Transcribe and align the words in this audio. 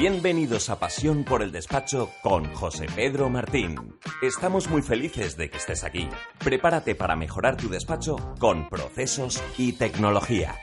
Bienvenidos 0.00 0.70
a 0.70 0.78
Pasión 0.78 1.24
por 1.24 1.42
el 1.42 1.52
Despacho 1.52 2.10
con 2.22 2.54
José 2.54 2.86
Pedro 2.96 3.28
Martín. 3.28 3.98
Estamos 4.22 4.70
muy 4.70 4.80
felices 4.80 5.36
de 5.36 5.50
que 5.50 5.58
estés 5.58 5.84
aquí. 5.84 6.08
Prepárate 6.42 6.94
para 6.94 7.16
mejorar 7.16 7.58
tu 7.58 7.68
despacho 7.68 8.16
con 8.38 8.70
procesos 8.70 9.42
y 9.58 9.74
tecnología. 9.74 10.56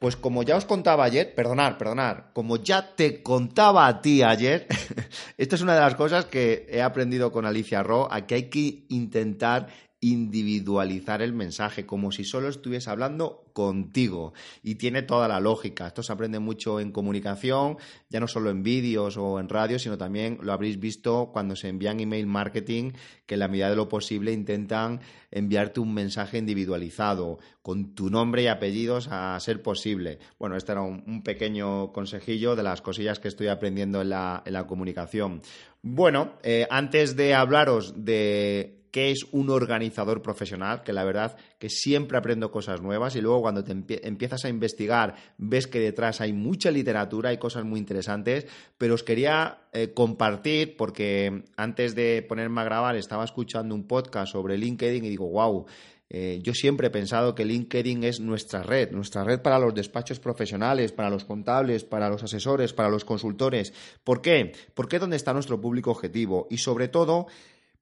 Pues 0.00 0.16
como 0.16 0.42
ya 0.42 0.56
os 0.56 0.64
contaba 0.64 1.04
ayer, 1.04 1.32
perdonar, 1.32 1.78
perdonar, 1.78 2.32
como 2.32 2.56
ya 2.56 2.96
te 2.96 3.22
contaba 3.22 3.86
a 3.86 4.02
ti 4.02 4.24
ayer, 4.24 4.66
esto 5.36 5.54
es 5.54 5.62
una 5.62 5.76
de 5.76 5.80
las 5.80 5.94
cosas 5.94 6.24
que 6.24 6.66
he 6.68 6.82
aprendido 6.82 7.30
con 7.30 7.46
Alicia 7.46 7.84
Ro, 7.84 8.12
a 8.12 8.26
que 8.26 8.34
hay 8.34 8.50
que 8.50 8.84
intentar 8.88 9.68
individualizar 10.00 11.22
el 11.22 11.32
mensaje, 11.32 11.84
como 11.84 12.12
si 12.12 12.24
solo 12.24 12.48
estuviese 12.48 12.90
hablando 12.90 13.44
contigo. 13.52 14.32
Y 14.62 14.76
tiene 14.76 15.02
toda 15.02 15.26
la 15.26 15.40
lógica. 15.40 15.88
Esto 15.88 16.04
se 16.04 16.12
aprende 16.12 16.38
mucho 16.38 16.78
en 16.78 16.92
comunicación, 16.92 17.78
ya 18.08 18.20
no 18.20 18.28
solo 18.28 18.50
en 18.50 18.62
vídeos 18.62 19.16
o 19.16 19.40
en 19.40 19.48
radio, 19.48 19.78
sino 19.78 19.98
también 19.98 20.38
lo 20.40 20.52
habréis 20.52 20.78
visto 20.78 21.30
cuando 21.32 21.56
se 21.56 21.68
envían 21.68 21.98
email 21.98 22.26
marketing, 22.26 22.92
que 23.26 23.34
en 23.34 23.40
la 23.40 23.48
medida 23.48 23.70
de 23.70 23.76
lo 23.76 23.88
posible 23.88 24.32
intentan 24.32 25.00
enviarte 25.32 25.80
un 25.80 25.92
mensaje 25.92 26.38
individualizado, 26.38 27.38
con 27.62 27.94
tu 27.94 28.08
nombre 28.08 28.44
y 28.44 28.46
apellidos 28.46 29.08
a 29.10 29.38
ser 29.40 29.62
posible. 29.62 30.20
Bueno, 30.38 30.56
este 30.56 30.72
era 30.72 30.82
un, 30.82 31.22
pequeño 31.22 31.92
consejillo 31.92 32.54
de 32.54 32.62
las 32.62 32.80
cosillas 32.80 33.18
que 33.18 33.28
estoy 33.28 33.48
aprendiendo 33.48 34.00
en 34.00 34.10
la, 34.10 34.64
comunicación. 34.68 35.42
Bueno, 35.82 36.34
eh, 36.42 36.66
antes 36.70 37.16
de 37.16 37.34
hablaros 37.34 38.04
de 38.04 38.77
qué 38.90 39.10
es 39.10 39.26
un 39.32 39.50
organizador 39.50 40.22
profesional, 40.22 40.82
que 40.82 40.92
la 40.92 41.04
verdad 41.04 41.36
que 41.58 41.68
siempre 41.68 42.18
aprendo 42.18 42.50
cosas 42.50 42.80
nuevas 42.80 43.16
y 43.16 43.20
luego 43.20 43.42
cuando 43.42 43.64
te 43.64 43.72
empiezas 43.72 44.44
a 44.44 44.48
investigar 44.48 45.14
ves 45.36 45.66
que 45.66 45.80
detrás 45.80 46.20
hay 46.20 46.32
mucha 46.32 46.70
literatura, 46.70 47.30
hay 47.30 47.38
cosas 47.38 47.64
muy 47.64 47.78
interesantes, 47.78 48.46
pero 48.76 48.94
os 48.94 49.02
quería 49.02 49.58
eh, 49.72 49.92
compartir 49.92 50.76
porque 50.76 51.44
antes 51.56 51.94
de 51.94 52.24
ponerme 52.28 52.60
a 52.60 52.64
grabar 52.64 52.96
estaba 52.96 53.24
escuchando 53.24 53.74
un 53.74 53.86
podcast 53.86 54.32
sobre 54.32 54.58
LinkedIn 54.58 55.04
y 55.04 55.10
digo, 55.10 55.28
wow, 55.28 55.66
eh, 56.10 56.40
yo 56.42 56.54
siempre 56.54 56.86
he 56.86 56.90
pensado 56.90 57.34
que 57.34 57.44
LinkedIn 57.44 58.04
es 58.04 58.18
nuestra 58.20 58.62
red, 58.62 58.92
nuestra 58.92 59.24
red 59.24 59.42
para 59.42 59.58
los 59.58 59.74
despachos 59.74 60.18
profesionales, 60.18 60.92
para 60.92 61.10
los 61.10 61.24
contables, 61.24 61.84
para 61.84 62.08
los 62.08 62.22
asesores, 62.22 62.72
para 62.72 62.88
los 62.88 63.04
consultores. 63.04 63.74
¿Por 64.04 64.22
qué? 64.22 64.52
Porque 64.74 64.96
es 64.96 65.00
donde 65.00 65.16
está 65.16 65.34
nuestro 65.34 65.60
público 65.60 65.90
objetivo 65.90 66.46
y 66.50 66.58
sobre 66.58 66.88
todo 66.88 67.26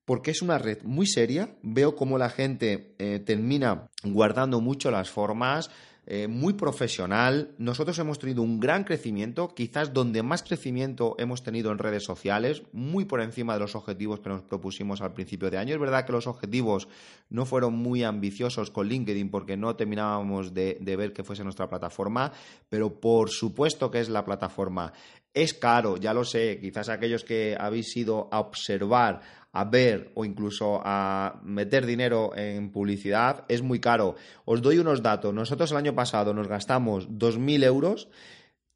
porque 0.06 0.30
es 0.30 0.40
una 0.40 0.56
red 0.56 0.82
muy 0.84 1.06
seria. 1.06 1.50
Veo 1.62 1.94
cómo 1.96 2.16
la 2.16 2.30
gente 2.30 2.94
eh, 2.98 3.20
termina 3.26 3.90
guardando 4.04 4.60
mucho 4.60 4.90
las 4.90 5.10
formas, 5.10 5.68
eh, 6.06 6.28
muy 6.28 6.52
profesional. 6.52 7.50
Nosotros 7.58 7.98
hemos 7.98 8.20
tenido 8.20 8.42
un 8.42 8.60
gran 8.60 8.84
crecimiento, 8.84 9.52
quizás 9.52 9.92
donde 9.92 10.22
más 10.22 10.44
crecimiento 10.44 11.16
hemos 11.18 11.42
tenido 11.42 11.72
en 11.72 11.78
redes 11.78 12.04
sociales, 12.04 12.62
muy 12.72 13.04
por 13.04 13.20
encima 13.20 13.54
de 13.54 13.60
los 13.60 13.74
objetivos 13.74 14.20
que 14.20 14.28
nos 14.28 14.42
propusimos 14.42 15.00
al 15.00 15.12
principio 15.12 15.50
de 15.50 15.58
año. 15.58 15.74
Es 15.74 15.80
verdad 15.80 16.06
que 16.06 16.12
los 16.12 16.28
objetivos 16.28 16.86
no 17.28 17.44
fueron 17.44 17.74
muy 17.74 18.04
ambiciosos 18.04 18.70
con 18.70 18.86
LinkedIn 18.86 19.28
porque 19.28 19.56
no 19.56 19.74
terminábamos 19.74 20.54
de 20.54 20.78
ver 20.96 21.12
que 21.12 21.24
fuese 21.24 21.42
nuestra 21.42 21.68
plataforma, 21.68 22.32
pero 22.68 23.00
por 23.00 23.30
supuesto 23.30 23.90
que 23.90 23.98
es 23.98 24.08
la 24.08 24.24
plataforma. 24.24 24.92
Es 25.34 25.52
caro, 25.52 25.98
ya 25.98 26.14
lo 26.14 26.24
sé, 26.24 26.58
quizás 26.60 26.88
aquellos 26.88 27.22
que 27.22 27.56
habéis 27.60 27.94
ido 27.94 28.28
a 28.32 28.40
observar 28.40 29.20
a 29.56 29.64
ver 29.64 30.12
o 30.14 30.24
incluso 30.24 30.82
a 30.84 31.40
meter 31.42 31.86
dinero 31.86 32.36
en 32.36 32.70
publicidad 32.70 33.44
es 33.48 33.62
muy 33.62 33.80
caro. 33.80 34.16
Os 34.44 34.60
doy 34.60 34.78
unos 34.78 35.02
datos. 35.02 35.32
Nosotros 35.32 35.70
el 35.70 35.78
año 35.78 35.94
pasado 35.94 36.34
nos 36.34 36.46
gastamos 36.46 37.08
2.000 37.08 37.64
euros 37.64 38.08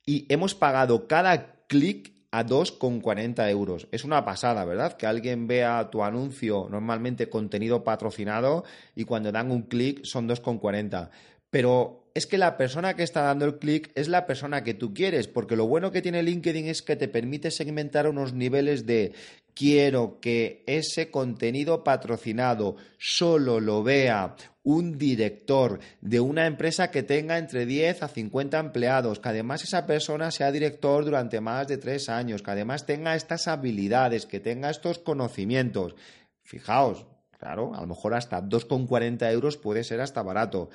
y 0.07 0.27
hemos 0.33 0.55
pagado 0.55 1.07
cada 1.07 1.67
clic 1.67 2.15
a 2.31 2.47
2,40 2.47 3.51
euros. 3.51 3.89
Es 3.93 4.05
una 4.05 4.25
pasada, 4.25 4.65
¿verdad? 4.65 4.97
Que 4.97 5.07
alguien 5.07 5.47
vea 5.47 5.91
tu 5.91 6.03
anuncio, 6.03 6.69
normalmente 6.71 7.29
contenido 7.29 7.85
patrocinado, 7.85 8.65
y 8.95 9.05
cuando 9.05 9.33
dan 9.33 9.51
un 9.51 9.63
clic 9.63 10.05
son 10.05 10.29
2,40. 10.29 11.11
Pero 11.51 12.01
es 12.15 12.27
que 12.27 12.39
la 12.39 12.57
persona 12.57 12.95
que 12.95 13.03
está 13.03 13.23
dando 13.23 13.45
el 13.45 13.59
clic 13.59 13.91
es 13.95 14.09
la 14.09 14.27
persona 14.27 14.65
que 14.65 14.75
tú 14.75 14.95
quieres, 14.95 15.29
porque 15.29 15.57
lo 15.57 15.67
bueno 15.67 15.91
que 15.91 16.03
tiene 16.03 16.23
LinkedIn 16.23 16.67
es 16.67 16.83
que 16.83 16.97
te 16.97 17.09
permite 17.09 17.51
segmentar 17.51 18.09
unos 18.09 18.33
niveles 18.33 18.87
de 18.87 19.13
quiero 19.55 20.19
que 20.21 20.63
ese 20.67 21.11
contenido 21.11 21.85
patrocinado 21.85 22.77
solo 22.99 23.61
lo 23.61 23.83
vea 23.83 24.35
un 24.63 24.99
director 24.99 25.81
de 26.01 26.21
una 26.21 26.47
empresa 26.47 26.91
que 26.91 27.03
tenga 27.03 27.39
entre 27.39 27.67
10 27.67 28.03
a 28.03 28.09
50 28.09 28.59
empleados, 28.59 29.19
que 29.19 29.29
además 29.29 29.65
esa 29.65 29.87
persona 29.87 30.31
sea 30.31 30.53
director 30.53 31.05
durante 31.05 31.41
más 31.41 31.67
de 31.67 31.79
tres 31.79 32.09
años, 32.09 32.43
que 32.43 32.51
además 32.51 32.85
tenga 32.85 33.15
estas 33.15 33.49
habilidades, 33.49 34.27
que 34.27 34.41
tenga 34.41 34.71
estos 34.71 34.99
conocimientos. 34.99 35.95
Fijaos, 36.43 37.07
claro, 37.39 37.75
a 37.75 37.81
lo 37.81 37.87
mejor 37.87 38.15
hasta 38.15 38.43
2,40 38.43 39.31
euros 39.33 39.57
puede 39.57 39.83
ser 39.83 40.01
hasta 40.01 40.23
barato. 40.23 40.69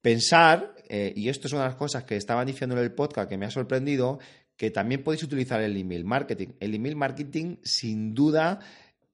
Pensar, 0.00 0.74
eh, 0.88 1.12
y 1.14 1.28
esto 1.28 1.48
es 1.48 1.52
una 1.52 1.62
de 1.62 1.68
las 1.68 1.76
cosas 1.76 2.04
que 2.04 2.16
estaban 2.16 2.46
diciendo 2.46 2.76
en 2.76 2.82
el 2.82 2.92
podcast 2.92 3.28
que 3.28 3.36
me 3.36 3.46
ha 3.46 3.50
sorprendido, 3.50 4.20
que 4.58 4.70
también 4.72 5.04
podéis 5.04 5.22
utilizar 5.22 5.62
el 5.62 5.76
email 5.76 6.04
marketing. 6.04 6.48
El 6.58 6.74
email 6.74 6.96
marketing, 6.96 7.56
sin 7.62 8.12
duda, 8.12 8.58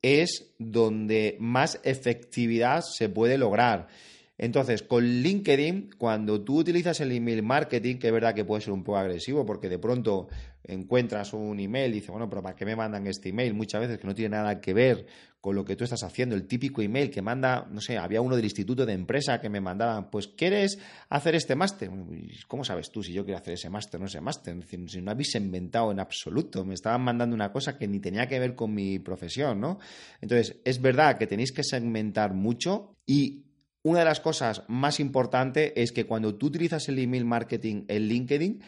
es 0.01 0.55
donde 0.59 1.37
más 1.39 1.79
efectividad 1.85 2.83
se 2.83 3.11
puede 3.11 3.37
lograr. 3.37 3.89
Entonces, 4.37 4.83
con 4.83 5.05
LinkedIn, 5.05 5.91
cuando 5.97 6.43
tú 6.43 6.59
utilizas 6.59 7.01
el 7.01 7.13
email 7.13 7.43
marketing, 7.43 7.99
que 7.99 8.09
es 8.09 8.13
verdad 8.13 8.35
que 8.35 8.45
puede 8.45 8.63
ser 8.63 8.73
un 8.73 8.83
poco 8.83 8.99
agresivo, 8.99 9.47
porque 9.47 9.69
de 9.69 9.79
pronto 9.79 10.29
encuentras 10.65 11.33
un 11.35 11.61
email 11.61 11.93
y 11.93 11.95
dices, 11.97 12.11
bueno, 12.11 12.29
pero 12.29 12.43
¿para 12.43 12.57
qué 12.57 12.65
me 12.65 12.75
mandan 12.75 13.07
este 13.07 13.29
email? 13.29 13.55
Muchas 13.55 13.83
veces 13.83 13.99
que 13.99 14.07
no 14.07 14.15
tiene 14.15 14.37
nada 14.37 14.61
que 14.61 14.75
ver 14.75 15.07
con 15.41 15.55
lo 15.55 15.65
que 15.65 15.77
tú 15.77 15.85
estás 15.85 16.03
haciendo. 16.03 16.35
El 16.35 16.47
típico 16.47 16.81
email 16.83 17.11
que 17.11 17.23
manda, 17.23 17.69
no 17.71 17.81
sé, 17.81 17.99
había 17.99 18.23
uno 18.23 18.35
del 18.35 18.47
instituto 18.47 18.87
de 18.87 18.95
empresa 18.95 19.41
que 19.41 19.51
me 19.51 19.61
mandaba, 19.61 20.11
pues, 20.11 20.27
¿quieres 20.27 20.79
hacer 21.11 21.35
este 21.35 21.55
máster? 21.55 21.91
¿Cómo 22.49 22.65
sabes 22.65 22.91
tú 22.91 23.03
si 23.03 23.13
yo 23.13 23.25
quiero 23.25 23.39
hacer 23.39 23.55
ese 23.55 23.71
máster 23.71 24.01
no 24.01 24.07
ese 24.07 24.21
máster? 24.21 24.57
Si 24.89 25.01
no 25.03 25.11
habéis 25.11 25.35
inventado 25.35 25.93
en 25.93 26.01
absoluto, 26.01 26.65
me 26.65 26.75
estaban 26.75 27.03
mandando 27.03 27.37
una 27.37 27.53
cosa 27.53 27.77
que 27.79 27.87
ni 27.87 28.01
tenía 28.01 28.27
que 28.27 28.41
ver 28.41 28.57
con 28.57 28.75
mi 28.75 28.99
profesión, 28.99 29.61
¿no? 29.61 29.79
Entonces, 30.21 30.57
es 30.65 30.81
verdad 30.81 31.19
que 31.19 31.27
tenéis 31.27 31.53
que 31.53 31.63
segmentar 31.63 32.33
mucho 32.33 32.97
y 33.07 33.45
una 33.85 34.01
de 34.01 34.07
las 34.07 34.21
cosas 34.21 34.63
más 34.67 34.99
importantes 34.99 35.73
es 35.77 35.93
que 35.93 36.07
cuando 36.07 36.35
tú 36.35 36.47
utilizas 36.47 36.89
el 36.89 36.99
email 36.99 37.27
marketing 37.27 37.85
en 37.89 38.09
LinkedIn, 38.09 38.63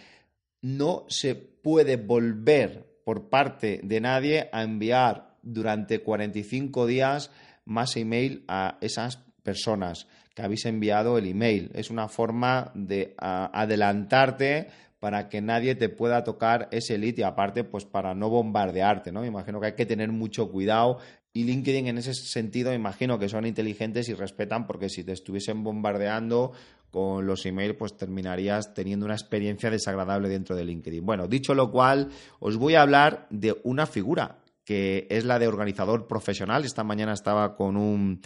no 0.60 1.06
se 1.08 1.34
puede 1.34 1.96
volver 1.96 3.00
por 3.02 3.30
parte 3.30 3.80
de 3.82 4.00
nadie 4.00 4.50
a 4.52 4.62
enviar 4.62 5.38
durante 5.42 6.00
45 6.00 6.86
días 6.86 7.30
más 7.64 7.96
email 7.96 8.44
a 8.46 8.76
esas 8.82 9.18
personas 9.42 10.06
que 10.34 10.42
habéis 10.42 10.66
enviado 10.66 11.16
el 11.16 11.26
email. 11.26 11.70
Es 11.74 11.90
una 11.90 12.08
forma 12.08 12.70
de 12.74 13.14
adelantarte 13.16 14.68
para 14.98 15.28
que 15.28 15.40
nadie 15.40 15.74
te 15.74 15.88
pueda 15.88 16.24
tocar 16.24 16.68
ese 16.72 16.98
lead 16.98 17.18
y 17.18 17.22
aparte 17.22 17.64
pues 17.64 17.84
para 17.84 18.14
no 18.14 18.30
bombardearte, 18.30 19.12
¿no? 19.12 19.20
Me 19.20 19.26
imagino 19.26 19.60
que 19.60 19.66
hay 19.66 19.74
que 19.74 19.86
tener 19.86 20.10
mucho 20.10 20.50
cuidado 20.50 20.98
y 21.32 21.44
LinkedIn 21.44 21.88
en 21.88 21.98
ese 21.98 22.14
sentido 22.14 22.72
imagino 22.72 23.18
que 23.18 23.28
son 23.28 23.44
inteligentes 23.44 24.08
y 24.08 24.14
respetan 24.14 24.66
porque 24.66 24.88
si 24.88 25.04
te 25.04 25.12
estuviesen 25.12 25.62
bombardeando 25.62 26.52
con 26.90 27.26
los 27.26 27.44
emails 27.44 27.76
pues 27.78 27.96
terminarías 27.96 28.72
teniendo 28.72 29.04
una 29.04 29.14
experiencia 29.14 29.70
desagradable 29.70 30.30
dentro 30.30 30.56
de 30.56 30.64
LinkedIn. 30.64 31.04
Bueno, 31.04 31.28
dicho 31.28 31.54
lo 31.54 31.70
cual, 31.70 32.08
os 32.40 32.56
voy 32.56 32.74
a 32.74 32.82
hablar 32.82 33.26
de 33.28 33.54
una 33.64 33.86
figura 33.86 34.38
que 34.64 35.06
es 35.10 35.24
la 35.24 35.38
de 35.38 35.46
organizador 35.46 36.08
profesional. 36.08 36.64
Esta 36.64 36.84
mañana 36.84 37.12
estaba 37.12 37.54
con 37.54 37.76
un 37.76 38.20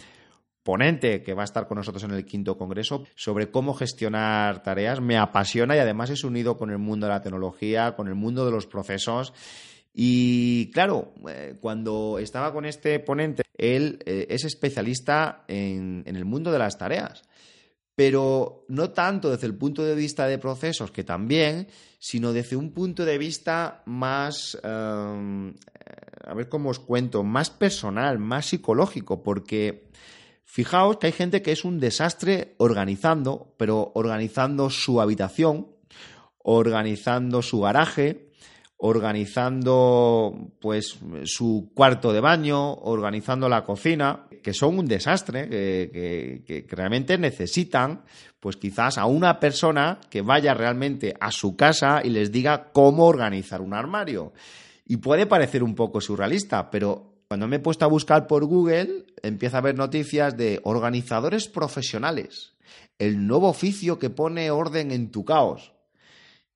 ponente 0.63 1.23
que 1.23 1.33
va 1.33 1.41
a 1.41 1.45
estar 1.45 1.67
con 1.67 1.77
nosotros 1.77 2.03
en 2.03 2.11
el 2.11 2.25
quinto 2.25 2.57
congreso 2.57 3.03
sobre 3.15 3.51
cómo 3.51 3.73
gestionar 3.73 4.63
tareas. 4.63 5.01
Me 5.01 5.17
apasiona 5.17 5.75
y 5.75 5.79
además 5.79 6.09
es 6.09 6.23
unido 6.23 6.57
con 6.57 6.69
el 6.69 6.77
mundo 6.77 7.07
de 7.07 7.13
la 7.13 7.21
tecnología, 7.21 7.95
con 7.95 8.07
el 8.07 8.15
mundo 8.15 8.45
de 8.45 8.51
los 8.51 8.67
procesos 8.67 9.33
y 9.93 10.71
claro, 10.71 11.13
eh, 11.27 11.55
cuando 11.59 12.17
estaba 12.19 12.53
con 12.53 12.65
este 12.65 12.99
ponente, 12.99 13.43
él 13.57 13.99
eh, 14.05 14.27
es 14.29 14.45
especialista 14.45 15.43
en, 15.47 16.03
el 16.05 16.25
mundo 16.25 16.51
de 16.51 16.59
las 16.59 16.77
tareas, 16.77 17.23
pero 17.93 18.65
no 18.69 18.91
tanto 18.91 19.29
desde 19.29 19.47
el 19.47 19.55
punto 19.55 19.83
de 19.83 19.95
vista 19.95 20.27
de 20.27 20.37
procesos, 20.37 20.91
que 20.91 21.03
también, 21.03 21.67
sino 21.99 22.31
desde 22.31 22.55
un 22.55 22.71
punto 22.71 23.03
de 23.03 23.17
vista 23.17 23.83
más, 23.85 24.57
em, 24.63 25.53
a 26.23 26.33
ver 26.33 26.47
cómo 26.47 26.69
os 26.69 26.79
cuento, 26.79 27.23
más 27.23 27.49
personal, 27.49 28.17
más 28.17 28.45
psicológico, 28.45 29.21
porque 29.21 29.89
fijaos 30.51 30.97
que 30.97 31.07
hay 31.07 31.13
gente 31.13 31.41
que 31.41 31.53
es 31.53 31.63
un 31.63 31.79
desastre 31.79 32.55
organizando, 32.57 33.53
pero 33.55 33.93
organizando 33.95 34.69
su 34.69 34.99
habitación, 34.99 35.67
organizando 36.39 37.41
su 37.41 37.61
garaje, 37.61 38.31
organizando 38.75 40.51
pues 40.59 40.99
su 41.23 41.71
cuarto 41.73 42.11
de 42.11 42.19
baño, 42.19 42.73
organizando 42.73 43.47
la 43.47 43.63
cocina, 43.63 44.27
que, 44.43 44.53
son 44.53 44.77
un 44.77 44.87
desastre, 44.87 45.47
que, 45.47 46.43
que, 46.45 46.75
realmente 46.75 47.17
necesitan, 47.17 48.03
pues 48.41 48.57
quizás 48.57 48.97
a 48.97 49.05
una 49.05 49.39
persona 49.39 50.01
que 50.09 50.21
vaya 50.21 50.53
realmente 50.53 51.13
a 51.17 51.31
su 51.31 51.55
casa 51.55 52.01
y 52.03 52.09
les 52.09 52.29
diga 52.29 52.71
cómo 52.73 53.05
organizar 53.05 53.61
un 53.61 53.73
armario. 53.73 54.33
Y 54.85 54.97
puede 54.97 55.27
parecer 55.27 55.63
un 55.63 55.75
poco 55.75 56.01
surrealista, 56.01 56.69
pero 56.69 57.10
cuando 57.31 57.47
me 57.47 57.55
he 57.55 57.59
puesto 57.59 57.85
a 57.85 57.87
buscar 57.87 58.27
por 58.27 58.43
Google, 58.43 59.05
empieza 59.23 59.59
a 59.59 59.61
ver 59.61 59.77
noticias 59.77 60.35
de 60.35 60.59
organizadores 60.65 61.47
profesionales, 61.47 62.57
el 62.99 63.25
nuevo 63.25 63.47
oficio 63.47 63.97
que 63.97 64.09
pone 64.09 64.51
orden 64.51 64.91
en 64.91 65.11
tu 65.11 65.23
caos. 65.23 65.71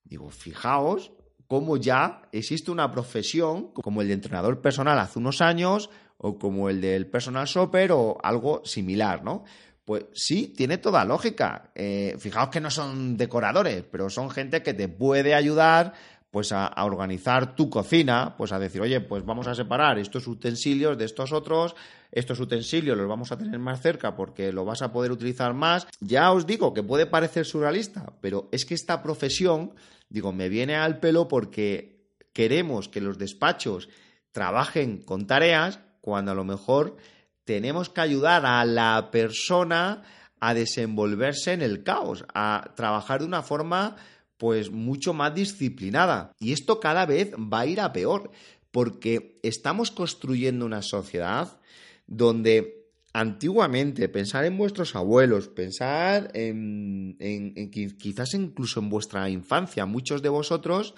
Digo, 0.04 0.30
fijaos 0.32 1.14
cómo 1.48 1.78
ya 1.78 2.24
existe 2.34 2.72
una 2.72 2.92
profesión 2.92 3.72
como 3.72 4.02
el 4.02 4.10
de 4.10 4.16
entrenador 4.16 4.60
personal 4.60 5.00
hace 5.00 5.18
unos 5.18 5.40
años 5.40 5.90
o 6.18 6.38
como 6.38 6.70
el 6.70 6.82
del 6.82 7.08
personal 7.08 7.46
shopper 7.46 7.94
o 7.94 8.18
algo 8.22 8.62
similar, 8.66 9.24
¿no? 9.24 9.46
Pues 9.86 10.08
sí, 10.14 10.54
tiene 10.58 10.78
toda 10.78 11.06
lógica. 11.06 11.72
Eh, 11.74 12.18
fijaos 12.20 12.50
que 12.50 12.60
no 12.60 12.70
son 12.70 13.16
decoradores, 13.16 13.86
pero 13.90 14.10
son 14.10 14.30
gente 14.30 14.62
que 14.62 14.74
te 14.74 14.90
puede 14.90 15.36
ayudar 15.36 15.94
pues 16.36 16.52
a, 16.52 16.84
organizar 16.84 17.56
tu 17.56 17.70
cocina, 17.70 18.36
pues 18.38 18.52
a 18.52 18.60
decir, 18.60 18.82
oye, 18.82 19.00
pues 19.00 19.24
vamos 19.24 19.48
a 19.48 19.56
separar 19.56 19.98
estos 19.98 20.28
utensilios 20.28 20.98
de 20.98 21.06
estos 21.06 21.32
otros, 21.32 21.78
estos 22.12 22.42
utensilios 22.42 22.98
los 22.98 23.08
vamos 23.08 23.32
a 23.32 23.38
tener 23.38 23.58
más 23.58 23.82
cerca 23.82 24.18
porque 24.18 24.52
lo 24.52 24.66
vas 24.66 24.82
a 24.82 24.92
poder 24.92 25.14
utilizar 25.14 25.54
más. 25.54 25.88
Ya 26.02 26.34
os 26.34 26.46
digo 26.46 26.74
que 26.74 26.84
puede 26.84 27.06
parecer 27.06 27.46
surrealista, 27.46 28.12
pero 28.20 28.50
es 28.52 28.66
que 28.66 28.74
esta 28.74 29.02
profesión, 29.02 29.76
digo, 30.10 30.34
me 30.34 30.50
viene 30.50 30.76
al 30.76 31.00
pelo 31.00 31.30
porque 31.30 32.10
queremos 32.34 32.90
que 32.90 33.00
los 33.00 33.18
despachos 33.18 33.88
trabajen 34.34 35.04
con 35.04 35.28
tareas 35.28 35.80
cuando 36.02 36.32
a 36.32 36.36
lo 36.36 36.44
mejor 36.44 36.98
tenemos 37.46 37.88
que 37.88 38.02
ayudar 38.02 38.46
a 38.46 38.66
la 38.66 39.10
persona 39.10 40.04
a 40.42 40.54
desenvolverse 40.54 41.54
en 41.54 41.62
el 41.62 41.84
caos, 41.84 42.26
a 42.34 42.74
trabajar 42.76 43.22
de 43.22 43.26
una 43.26 43.42
forma 43.42 43.96
pues 44.38 44.72
mucho 44.72 45.14
más 45.14 45.34
disciplinada. 45.34 46.32
Y 46.40 46.54
esto 46.54 46.80
cada 46.80 47.06
vez 47.06 47.34
va 47.34 47.62
a 47.62 47.66
ir 47.66 47.80
a 47.80 47.94
peor, 47.94 48.32
porque 48.72 49.40
estamos 49.44 49.92
construyendo 49.92 50.66
una 50.66 50.82
sociedad 50.82 51.60
donde 52.08 52.86
antiguamente, 53.14 54.10
pensar 54.10 54.44
en 54.44 54.58
vuestros 54.58 54.94
abuelos, 54.94 55.48
pensar 55.48 56.32
en, 56.34 57.16
quizás 57.98 58.34
incluso 58.34 58.82
en 58.82 58.90
vuestra 58.90 59.30
infancia, 59.30 59.86
muchos 59.86 60.22
de 60.22 60.28
vosotros, 60.28 60.96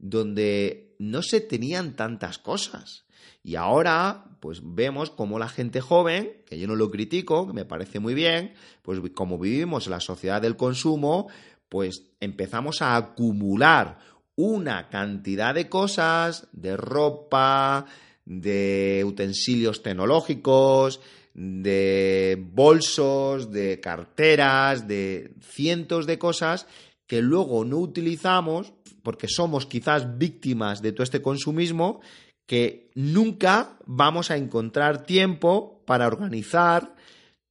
donde 0.00 0.96
no 0.98 1.22
se 1.22 1.40
tenían 1.40 1.94
tantas 1.94 2.38
cosas. 2.38 3.04
Y 3.44 3.54
ahora, 3.54 4.36
pues 4.40 4.62
vemos 4.64 5.10
como 5.10 5.38
la 5.38 5.48
gente 5.48 5.80
joven, 5.80 6.42
que 6.44 6.58
yo 6.58 6.66
no 6.66 6.74
lo 6.74 6.90
critico, 6.90 7.46
que 7.46 7.52
me 7.52 7.64
parece 7.64 8.00
muy 8.00 8.14
bien, 8.14 8.54
pues 8.82 8.98
como 9.14 9.38
vivimos 9.38 9.86
en 9.86 9.92
la 9.92 10.00
sociedad 10.00 10.42
del 10.42 10.56
consumo, 10.56 11.28
pues 11.70 12.02
empezamos 12.20 12.82
a 12.82 12.96
acumular 12.96 13.98
una 14.36 14.90
cantidad 14.90 15.54
de 15.54 15.70
cosas, 15.70 16.48
de 16.52 16.76
ropa, 16.76 17.86
de 18.26 19.02
utensilios 19.06 19.82
tecnológicos, 19.82 21.00
de 21.32 22.42
bolsos, 22.52 23.50
de 23.50 23.80
carteras, 23.80 24.86
de 24.86 25.32
cientos 25.40 26.06
de 26.06 26.18
cosas 26.18 26.66
que 27.06 27.22
luego 27.22 27.64
no 27.64 27.78
utilizamos 27.78 28.72
porque 29.02 29.28
somos 29.28 29.66
quizás 29.66 30.18
víctimas 30.18 30.82
de 30.82 30.92
todo 30.92 31.04
este 31.04 31.22
consumismo 31.22 32.00
que 32.46 32.90
nunca 32.94 33.76
vamos 33.86 34.30
a 34.30 34.36
encontrar 34.36 35.04
tiempo 35.04 35.82
para 35.86 36.06
organizar 36.06 36.94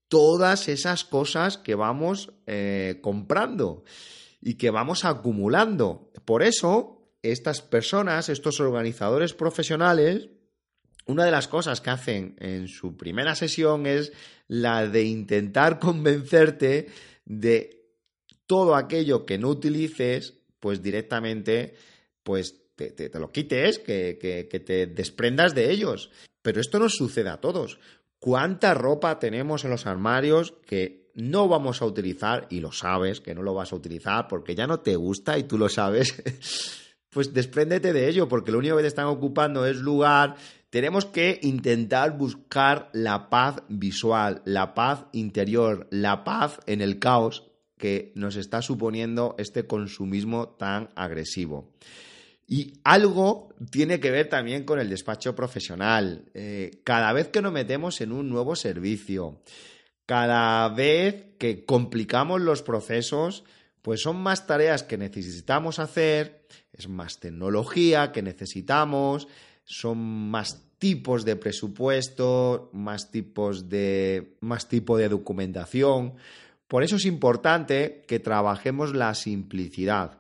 todas 0.10 0.68
esas 0.68 1.06
cosas 1.06 1.58
que 1.58 1.76
vamos 1.76 2.34
eh, 2.48 3.00
comprando 3.02 3.86
y 4.42 4.56
que 4.56 4.72
vamos 4.72 5.06
acumulando. 5.06 6.12
Por 6.26 6.44
eso, 6.44 7.14
estas 7.22 7.62
personas, 7.62 8.28
estos 8.28 8.60
organizadores 8.60 9.34
profesionales, 9.34 10.30
una 11.06 11.26
de 11.26 11.32
las 11.32 11.48
cosas 11.48 11.80
que 11.80 11.92
hacen 11.92 12.36
en 12.40 12.68
su 12.68 12.98
primera 12.98 13.36
sesión 13.36 13.86
es 13.86 14.12
la 14.48 14.88
de 14.88 15.04
intentar 15.04 15.80
convencerte 15.80 16.88
de 17.26 17.86
todo 18.48 18.76
aquello 18.76 19.26
que 19.26 19.38
no 19.38 19.50
utilices, 19.50 20.40
pues 20.60 20.82
directamente, 20.82 21.76
pues 22.24 22.56
te, 22.76 23.12
lo 23.14 23.32
quites, 23.32 23.78
que, 23.78 24.18
que 24.50 24.60
te 24.60 24.88
desprendas 24.88 25.54
de 25.54 25.70
ellos. 25.70 26.10
Pero 26.42 26.62
esto 26.62 26.80
no 26.80 26.90
sucede 26.90 27.30
a 27.30 27.42
todos 27.42 27.80
cuánta 28.20 28.74
ropa 28.74 29.20
tenemos 29.20 29.64
en 29.64 29.72
los 29.72 29.86
armarios 29.86 30.54
que 30.66 31.10
no 31.16 31.48
vamos 31.48 31.82
a 31.82 31.86
utilizar 31.86 32.48
y 32.50 32.60
lo 32.60 32.72
sabes 32.72 33.20
que 33.20 33.36
no 33.36 33.42
lo 33.42 33.54
vas 33.54 33.74
a 33.74 33.76
utilizar 33.76 34.28
porque 34.28 34.56
ya 34.56 34.68
no 34.68 34.80
te 34.80 34.96
gusta 34.96 35.38
y 35.38 35.44
tú 35.44 35.58
lo 35.58 35.70
sabes, 35.70 36.22
pues 37.10 37.34
despréndete 37.34 37.94
de 37.94 38.08
ello 38.08 38.28
porque 38.28 38.52
lo 38.52 38.60
único 38.60 38.78
que 38.78 38.84
te 38.84 38.88
están 38.88 39.08
ocupando 39.08 39.66
es 39.66 39.78
lugar. 39.78 40.36
Tenemos 40.70 41.06
que 41.06 41.40
intentar 41.42 42.16
buscar 42.16 42.90
la 42.94 43.30
paz 43.30 43.64
visual, 43.70 44.44
la 44.46 44.76
paz 44.76 45.06
interior, 45.14 45.88
la 45.90 46.24
paz 46.24 46.60
en 46.68 46.82
el 46.82 47.00
caos 47.00 47.50
que 47.78 48.12
nos 48.14 48.36
está 48.36 48.62
suponiendo 48.62 49.36
este 49.40 49.66
consumismo 49.66 50.50
tan 50.50 50.90
agresivo. 50.96 51.72
Y 52.52 52.74
algo 52.84 53.54
tiene 53.70 54.00
que 54.00 54.10
ver 54.10 54.28
también 54.28 54.64
con 54.64 54.80
el 54.80 54.90
despacho 54.90 55.36
profesional. 55.36 56.26
Eh, 56.34 56.82
cada 56.84 57.14
vez 57.14 57.28
que 57.28 57.44
nos 57.44 57.54
metemos 57.54 58.02
en 58.02 58.12
un 58.12 58.28
nuevo 58.28 58.56
servicio, 58.56 59.40
cada 60.08 60.68
vez 60.70 61.28
que 61.38 61.64
complicamos 61.64 62.42
los 62.42 62.64
procesos, 62.64 63.44
pues 63.84 64.02
son 64.02 64.18
más 64.18 64.48
tareas 64.48 64.82
que 64.82 64.98
necesitamos 64.98 65.78
hacer, 65.78 66.48
es 66.74 66.90
más 66.90 67.20
tecnología 67.20 68.12
que 68.12 68.24
necesitamos, 68.24 69.28
son 69.64 70.00
más 70.32 70.64
tipos 70.80 71.26
de 71.26 71.36
presupuesto, 71.36 72.72
más 72.74 73.12
tipos 73.12 73.70
de 73.70 74.38
más 74.40 74.68
tipo 74.68 74.98
de 74.98 75.10
documentación. 75.10 76.16
Por 76.68 76.82
eso 76.82 76.96
es 76.96 77.06
importante 77.06 78.04
que 78.08 78.20
trabajemos 78.20 78.96
la 78.96 79.14
simplicidad. 79.14 80.19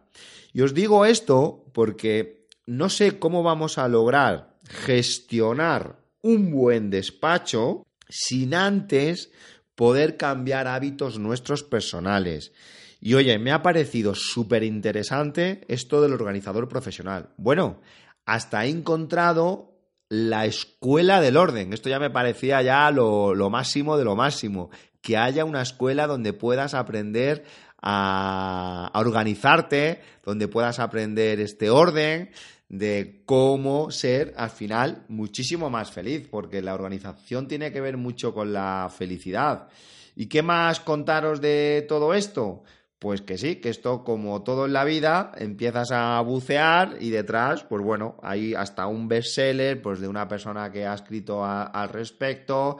Y 0.53 0.61
os 0.61 0.73
digo 0.73 1.05
esto 1.05 1.65
porque 1.73 2.47
no 2.65 2.89
sé 2.89 3.19
cómo 3.19 3.43
vamos 3.43 3.77
a 3.77 3.87
lograr 3.87 4.57
gestionar 4.67 5.99
un 6.21 6.51
buen 6.51 6.89
despacho 6.89 7.85
sin 8.07 8.53
antes 8.53 9.31
poder 9.75 10.17
cambiar 10.17 10.67
hábitos 10.67 11.19
nuestros 11.19 11.63
personales. 11.63 12.51
Y 12.99 13.13
oye, 13.13 13.39
me 13.39 13.51
ha 13.51 13.61
parecido 13.61 14.13
súper 14.13 14.63
interesante 14.63 15.61
esto 15.67 16.01
del 16.01 16.13
organizador 16.13 16.67
profesional. 16.67 17.29
Bueno, 17.37 17.79
hasta 18.25 18.65
he 18.65 18.69
encontrado 18.69 19.79
la 20.09 20.45
escuela 20.45 21.21
del 21.21 21.37
orden. 21.37 21.71
Esto 21.71 21.87
ya 21.87 21.99
me 21.99 22.09
parecía 22.09 22.61
ya 22.61 22.91
lo, 22.91 23.33
lo 23.35 23.49
máximo 23.49 23.97
de 23.97 24.03
lo 24.03 24.15
máximo. 24.15 24.69
Que 25.01 25.15
haya 25.15 25.45
una 25.45 25.61
escuela 25.61 26.07
donde 26.07 26.33
puedas 26.33 26.73
aprender 26.73 27.45
a, 27.81 28.91
organizarte, 28.95 30.01
donde 30.23 30.47
puedas 30.47 30.79
aprender 30.79 31.39
este 31.39 31.69
orden 31.69 32.31
de 32.67 33.23
cómo 33.25 33.89
ser 33.89 34.33
al 34.37 34.51
final 34.51 35.03
muchísimo 35.07 35.69
más 35.69 35.91
feliz, 35.91 36.27
porque 36.29 36.61
la 36.61 36.73
organización 36.73 37.47
tiene 37.47 37.71
que 37.71 37.81
ver 37.81 37.97
mucho 37.97 38.33
con 38.33 38.53
la 38.53 38.91
felicidad. 38.95 39.67
¿Y 40.15 40.27
qué 40.27 40.41
más 40.43 40.79
contaros 40.79 41.41
de 41.41 41.85
todo 41.87 42.13
esto? 42.13 42.63
Pues 42.99 43.21
que 43.21 43.37
sí, 43.37 43.55
que 43.55 43.69
esto 43.69 44.03
como 44.03 44.43
todo 44.43 44.65
en 44.65 44.73
la 44.73 44.83
vida, 44.83 45.31
empiezas 45.37 45.89
a 45.91 46.19
bucear 46.19 46.97
y 46.99 47.09
detrás, 47.09 47.63
pues 47.63 47.81
bueno, 47.81 48.17
hay 48.21 48.53
hasta 48.53 48.87
un 48.87 49.07
bestseller 49.07 49.81
pues 49.81 50.01
de 50.01 50.09
una 50.09 50.27
persona 50.27 50.69
que 50.69 50.85
ha 50.85 50.93
escrito 50.93 51.45
al 51.45 51.89
respecto, 51.89 52.77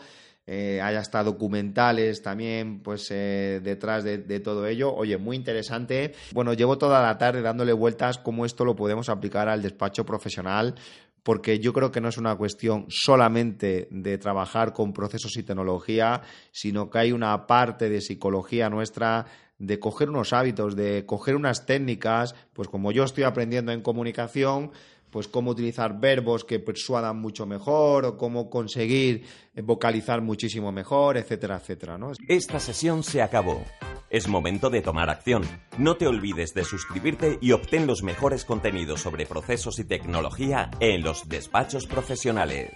eh, 0.51 0.81
hay 0.81 0.95
hasta 0.95 1.23
documentales 1.23 2.23
también 2.23 2.79
pues 2.79 3.11
eh, 3.11 3.61
detrás 3.63 4.03
de, 4.03 4.39
todo 4.39 4.65
ello. 4.65 4.91
Oye, 4.91 5.15
muy 5.19 5.35
interesante. 5.35 6.15
Bueno, 6.33 6.53
llevo 6.53 6.79
toda 6.79 7.03
la 7.03 7.19
tarde 7.19 7.43
dándole 7.43 7.71
vueltas 7.71 8.17
cómo 8.17 8.47
esto 8.47 8.65
lo 8.65 8.75
podemos 8.75 9.09
aplicar 9.09 9.47
al 9.47 9.61
despacho 9.61 10.07
profesional 10.07 10.73
porque 11.21 11.59
yo 11.59 11.71
creo 11.71 11.91
que 11.91 12.01
no 12.01 12.09
es 12.09 12.17
una 12.17 12.35
cuestión 12.35 12.87
solamente 12.89 13.87
de 13.91 14.17
trabajar 14.17 14.73
con 14.73 14.91
procesos 14.91 15.37
y 15.37 15.43
tecnología, 15.43 16.21
sino 16.51 16.89
que 16.89 16.97
hay 16.97 17.11
una 17.11 17.45
parte 17.45 17.87
de 17.87 18.01
psicología 18.01 18.71
nuestra 18.71 19.27
de 19.59 19.77
coger 19.77 20.09
unos 20.09 20.33
hábitos, 20.33 20.75
de 20.75 21.05
coger 21.05 21.35
unas 21.35 21.67
técnicas, 21.67 22.33
pues 22.53 22.69
como 22.69 22.91
yo 22.91 23.03
estoy 23.03 23.25
aprendiendo 23.25 23.71
en 23.71 23.81
comunicación, 23.81 24.71
pues 25.11 25.27
cómo 25.27 25.51
utilizar 25.51 25.99
verbos 25.99 26.43
que 26.43 26.59
persuadan 26.59 27.19
mucho 27.19 27.45
mejor 27.45 28.05
o 28.05 28.17
cómo 28.17 28.49
conseguir 28.49 29.25
vocalizar 29.63 30.21
muchísimo 30.21 30.71
mejor, 30.71 31.17
etcétera, 31.17 31.57
etcétera. 31.57 31.97
Esta 32.27 32.59
sesión 32.59 33.03
se 33.03 33.21
acabó. 33.21 33.63
Es 34.09 34.27
momento 34.27 34.69
de 34.69 34.81
tomar 34.81 35.09
acción. 35.09 35.43
No 35.77 35.95
te 35.95 36.07
olvides 36.07 36.53
de 36.53 36.63
suscribirte 36.63 37.37
y 37.41 37.51
obtén 37.51 37.85
los 37.85 38.01
mejores 38.01 38.43
contenidos 38.43 39.01
sobre 39.01 39.25
procesos 39.25 39.77
y 39.79 39.83
tecnología 39.83 40.71
en 40.79 41.03
los 41.03 41.29
despachos 41.29 41.85
profesionales. 41.85 42.71